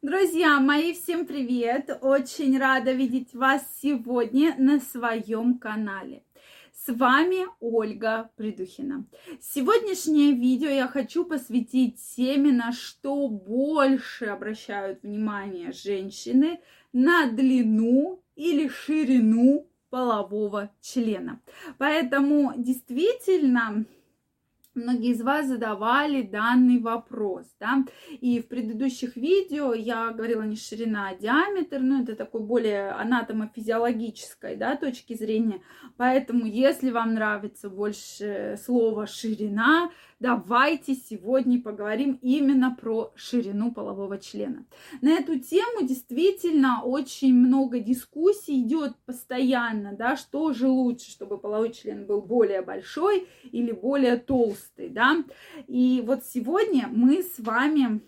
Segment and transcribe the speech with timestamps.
[0.00, 1.90] Друзья мои, всем привет!
[2.02, 6.22] Очень рада видеть вас сегодня на своем канале.
[6.72, 9.06] С вами Ольга Придухина.
[9.40, 16.60] Сегодняшнее видео я хочу посвятить теме, на что больше обращают внимание женщины,
[16.92, 21.40] на длину или ширину полового члена.
[21.76, 23.84] Поэтому действительно
[24.78, 31.08] Многие из вас задавали данный вопрос, да, и в предыдущих видео я говорила не ширина,
[31.08, 35.60] а диаметр, но это такой более анатомофизиологической, да, точки зрения,
[35.96, 44.66] поэтому если вам нравится больше слово ширина, давайте сегодня поговорим именно про ширину полового члена.
[45.00, 51.72] На эту тему действительно очень много дискуссий идет постоянно, да, что же лучше, чтобы половой
[51.72, 55.24] член был более большой или более толстый, да.
[55.66, 58.00] И вот сегодня мы с вами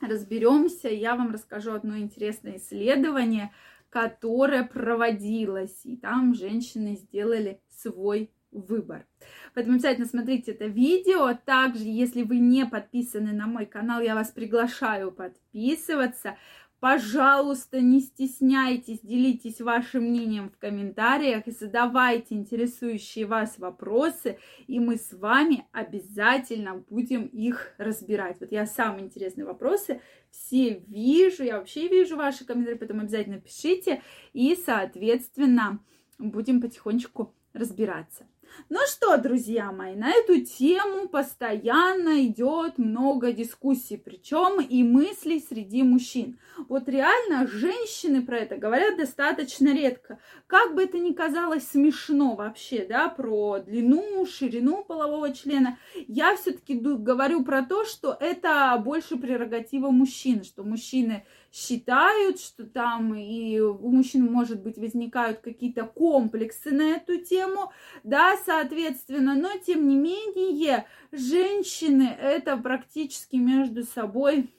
[0.00, 3.52] разберемся, я вам расскажу одно интересное исследование,
[3.90, 9.06] которое проводилось, и там женщины сделали свой выбор.
[9.54, 11.34] Поэтому обязательно смотрите это видео.
[11.34, 16.36] Также, если вы не подписаны на мой канал, я вас приглашаю подписываться.
[16.84, 24.98] Пожалуйста, не стесняйтесь, делитесь вашим мнением в комментариях и задавайте интересующие вас вопросы, и мы
[24.98, 28.38] с вами обязательно будем их разбирать.
[28.38, 34.02] Вот я самые интересные вопросы все вижу, я вообще вижу ваши комментарии, поэтому обязательно пишите,
[34.34, 35.82] и, соответственно,
[36.18, 38.26] будем потихонечку разбираться.
[38.68, 45.82] Ну что, друзья мои, на эту тему постоянно идет много дискуссий, причем и мыслей среди
[45.82, 46.38] мужчин.
[46.68, 50.18] Вот реально женщины про это говорят достаточно редко.
[50.46, 56.74] Как бы это ни казалось смешно вообще, да, про длину, ширину полового члена, я все-таки
[56.74, 63.88] говорю про то, что это больше прерогатива мужчин, что мужчины считают, что там и у
[63.88, 67.70] мужчин, может быть, возникают какие-то комплексы на эту тему,
[68.02, 74.50] да, соответственно, но тем не менее женщины это практически между собой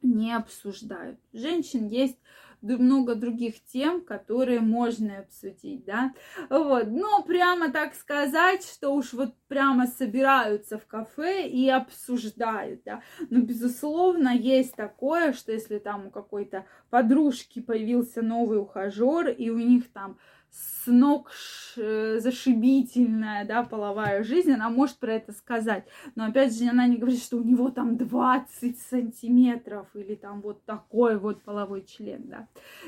[0.00, 1.20] не обсуждают.
[1.34, 2.18] Женщин есть
[2.64, 6.12] много других тем, которые можно обсудить, да,
[6.50, 13.02] вот, но прямо так сказать, что уж вот прямо собираются в кафе и обсуждают, да,
[13.30, 19.58] но, безусловно, есть такое, что если там у какой-то подружки появился новый ухажер, и у
[19.58, 20.18] них там
[20.54, 21.32] с ног
[21.74, 25.86] зашибительная, да, половая жизнь, она может про это сказать.
[26.14, 30.64] Но опять же, она не говорит, что у него там 20 сантиметров или там вот
[30.64, 32.46] такой вот половой член, да.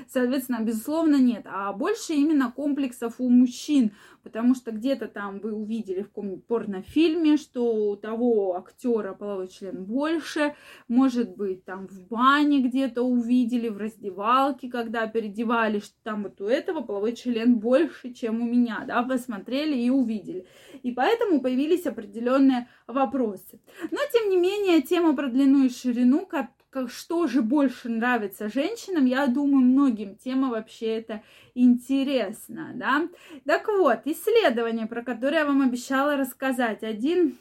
[0.09, 1.47] Соответственно, безусловно, нет.
[1.47, 3.91] А больше именно комплексов у мужчин,
[4.22, 9.84] потому что где-то там вы увидели в каком-нибудь порнофильме, что у того актера половой член
[9.84, 10.54] больше,
[10.87, 16.47] может быть, там в бане где-то увидели, в раздевалке, когда переодевались, что там вот у
[16.47, 20.46] этого половой член больше, чем у меня, да, посмотрели и увидели.
[20.82, 23.60] И поэтому появились определенные вопросы.
[23.90, 28.48] Но, тем не менее, тема про длину и ширину, как, как, что же больше нравится
[28.48, 31.22] женщинам, я думаю, многим тема вообще это
[31.54, 33.08] интересна, да.
[33.44, 36.82] Так вот, исследование, про которое я вам обещала рассказать.
[36.82, 37.36] Один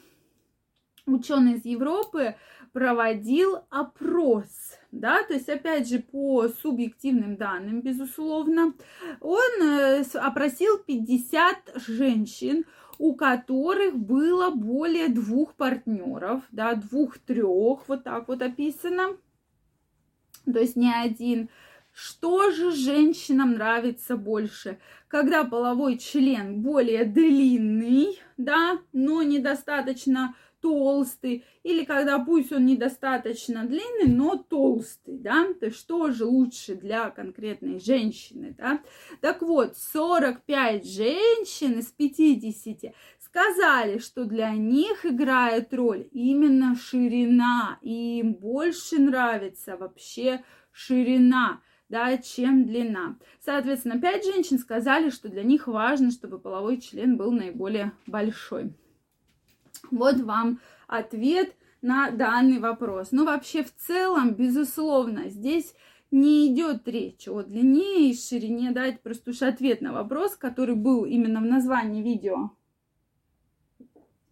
[1.06, 2.36] ученый из Европы
[2.72, 8.74] проводил опрос, да, то есть, опять же, по субъективным данным, безусловно,
[9.20, 12.64] он э, опросил 50 женщин,
[12.98, 19.16] у которых было более двух партнеров, да, двух-трех, вот так вот описано,
[20.44, 21.48] то есть не один.
[21.92, 24.78] Что же женщинам нравится больше?
[25.08, 34.08] Когда половой член более длинный, да, но недостаточно толстый, или когда пусть он недостаточно длинный,
[34.08, 38.80] но толстый, да, то что же лучше для конкретной женщины, да.
[39.20, 48.20] Так вот, 45 женщин из 50 сказали, что для них играет роль именно ширина, и
[48.20, 50.42] им больше нравится вообще
[50.72, 53.16] ширина да, чем длина.
[53.40, 58.72] Соответственно, пять женщин сказали, что для них важно, чтобы половой член был наиболее большой.
[59.90, 63.08] Вот вам ответ на данный вопрос.
[63.12, 65.74] Ну, вообще, в целом, безусловно, здесь
[66.10, 68.70] не идет речь о длине и ширине.
[68.70, 72.50] Дать просто уж ответ на вопрос, который был именно в названии видео.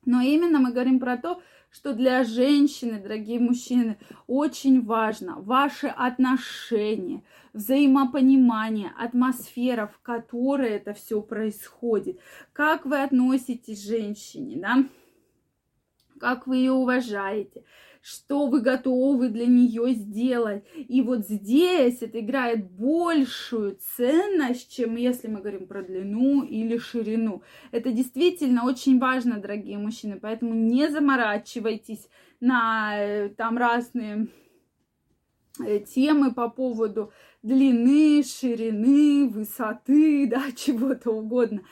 [0.04, 1.40] Но именно мы говорим про то,
[1.70, 3.98] что для женщины, дорогие мужчины,
[4.28, 12.20] очень важно ваше отношение, взаимопонимание, атмосфера, в которой это все происходит.
[12.52, 14.84] Как вы относитесь к женщине, да?
[16.20, 17.64] Как вы ее уважаете,
[18.05, 20.64] что вы готовы для нее сделать.
[20.76, 27.43] И вот здесь это играет большую ценность, чем если мы говорим про длину или ширину.
[27.72, 32.08] Это действительно очень важно, дорогие мужчины, поэтому не заморачивайтесь
[32.40, 34.28] на э, там разные
[35.64, 37.11] э, темы по поводу
[37.43, 41.62] длины, ширины, высоты, да, чего-то угодно.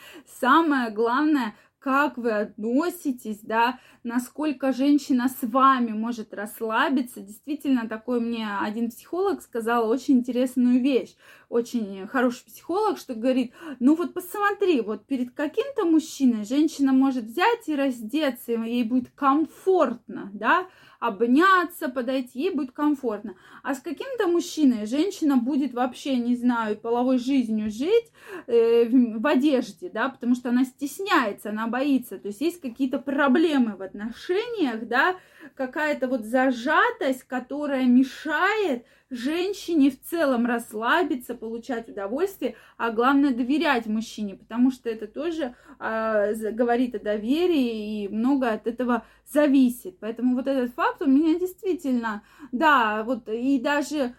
[0.40, 7.20] Самое главное, как вы относитесь, да, насколько женщина с вами может расслабиться.
[7.20, 11.16] Действительно, такой мне один психолог сказал очень интересную вещь,
[11.48, 17.66] очень хороший психолог, что говорит, ну вот посмотри, вот перед каким-то мужчиной женщина может взять
[17.66, 20.68] и раздеться, ей будет комфортно, да,
[21.02, 23.34] обняться, подойти, ей будет комфортно.
[23.64, 28.12] А с каким-то мужчиной женщина будет вообще, не знаю, половой жизнью жить
[28.46, 32.18] э, в одежде, да, потому что она стесняется, она боится.
[32.18, 35.16] То есть есть какие-то проблемы в отношениях, да,
[35.56, 44.34] какая-то вот зажатость, которая мешает женщине в целом расслабиться, получать удовольствие, а главное доверять мужчине,
[44.34, 49.98] потому что это тоже э, говорит о доверии и много от этого зависит.
[50.00, 52.22] Поэтому вот этот факт у меня действительно,
[52.52, 54.14] да, вот и даже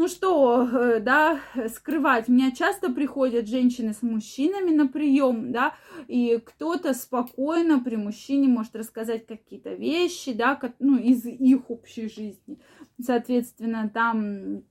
[0.00, 2.26] ну что, э, да, скрывать.
[2.26, 5.74] Меня часто приходят женщины с мужчинами на прием, да,
[6.08, 12.58] и кто-то спокойно при мужчине может рассказать какие-то вещи, да, ну, из их общей жизни.
[13.02, 14.62] Соответственно, там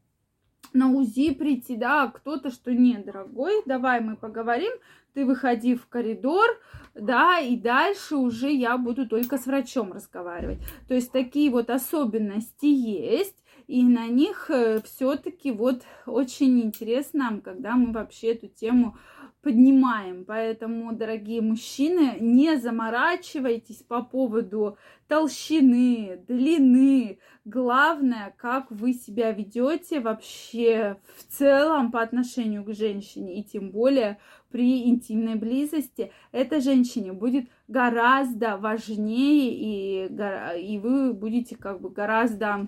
[0.73, 4.71] на УЗИ прийти, да, а кто-то, что нет, дорогой, давай мы поговорим,
[5.13, 6.45] ты выходи в коридор,
[6.93, 10.59] да, и дальше уже я буду только с врачом разговаривать.
[10.87, 13.35] То есть такие вот особенности есть,
[13.67, 18.97] и на них э, все-таки вот очень интересно, когда мы вообще эту тему
[19.41, 20.25] поднимаем.
[20.25, 24.77] Поэтому, дорогие мужчины, не заморачивайтесь по поводу
[25.07, 27.19] толщины, длины.
[27.45, 34.19] Главное, как вы себя ведете вообще в целом по отношению к женщине, и тем более
[34.51, 36.11] при интимной близости.
[36.31, 42.67] Эта женщине будет гораздо важнее, и, и вы будете как бы гораздо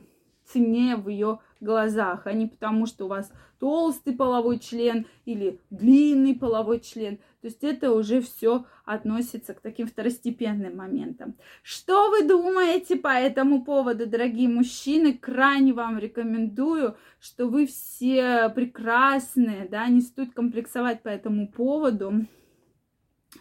[0.51, 6.33] ценнее в ее глазах, а не потому, что у вас толстый половой член или длинный
[6.33, 7.17] половой член.
[7.41, 11.35] То есть это уже все относится к таким второстепенным моментам.
[11.61, 15.13] Что вы думаете по этому поводу, дорогие мужчины?
[15.13, 22.25] Крайне вам рекомендую, что вы все прекрасные, да, не стоит комплексовать по этому поводу.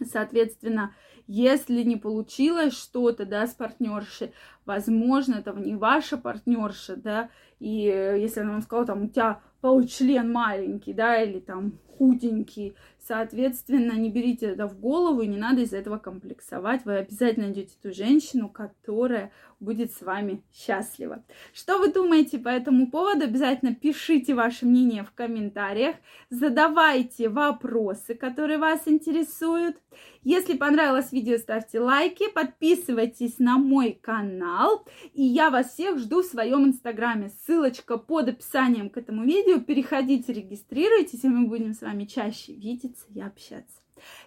[0.04, 0.94] Соответственно,
[1.26, 4.32] если не получилось что-то, да, с партнершей,
[4.64, 9.40] возможно, это не ваша партнерша, да, и э, если она вам сказала, там, у тебя
[9.60, 12.74] получлен маленький, да, или там худенький,
[13.06, 16.86] соответственно, не берите это в голову, не надо из-за этого комплексовать.
[16.86, 21.22] Вы обязательно найдете ту женщину, которая будет с вами счастлива.
[21.52, 23.24] Что вы думаете по этому поводу?
[23.24, 25.96] Обязательно пишите ваше мнение в комментариях,
[26.30, 29.76] задавайте вопросы, которые вас интересуют.
[30.22, 36.26] Если понравилось видео, ставьте лайки, подписывайтесь на мой канал, и я вас всех жду в
[36.26, 37.30] своем инстаграме.
[37.44, 39.60] Ссылочка под описанием к этому видео.
[39.60, 43.80] Переходите, регистрируйтесь, и мы будем с вами чаще видеться и общаться.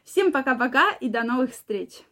[0.04, 2.04] Всем пока-пока и до новых встреч!